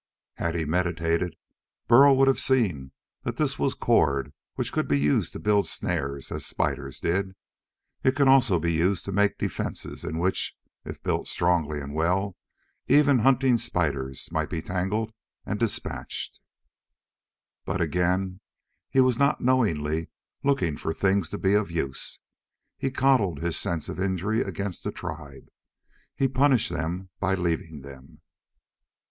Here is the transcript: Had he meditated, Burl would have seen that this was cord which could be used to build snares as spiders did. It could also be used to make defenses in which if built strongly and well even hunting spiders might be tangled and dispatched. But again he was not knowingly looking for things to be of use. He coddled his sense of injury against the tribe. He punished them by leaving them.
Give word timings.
Had 0.37 0.55
he 0.55 0.65
meditated, 0.65 1.35
Burl 1.87 2.17
would 2.17 2.27
have 2.27 2.39
seen 2.39 2.91
that 3.21 3.37
this 3.37 3.59
was 3.59 3.75
cord 3.75 4.33
which 4.55 4.71
could 4.71 4.87
be 4.87 4.99
used 4.99 5.31
to 5.33 5.39
build 5.39 5.67
snares 5.67 6.31
as 6.31 6.43
spiders 6.43 6.99
did. 6.99 7.35
It 8.03 8.15
could 8.15 8.27
also 8.27 8.57
be 8.57 8.73
used 8.73 9.05
to 9.05 9.11
make 9.11 9.37
defenses 9.37 10.03
in 10.03 10.17
which 10.17 10.57
if 10.83 11.03
built 11.03 11.27
strongly 11.27 11.79
and 11.79 11.93
well 11.93 12.35
even 12.87 13.19
hunting 13.19 13.57
spiders 13.57 14.27
might 14.31 14.49
be 14.49 14.59
tangled 14.63 15.13
and 15.45 15.59
dispatched. 15.59 16.39
But 17.63 17.79
again 17.79 18.39
he 18.89 19.01
was 19.01 19.19
not 19.19 19.39
knowingly 19.41 20.09
looking 20.43 20.77
for 20.77 20.95
things 20.95 21.29
to 21.29 21.37
be 21.37 21.53
of 21.53 21.69
use. 21.69 22.21
He 22.75 22.89
coddled 22.89 23.43
his 23.43 23.55
sense 23.55 23.87
of 23.87 23.99
injury 23.99 24.41
against 24.41 24.83
the 24.83 24.91
tribe. 24.91 25.49
He 26.15 26.27
punished 26.27 26.71
them 26.71 27.09
by 27.19 27.35
leaving 27.35 27.81
them. 27.81 28.21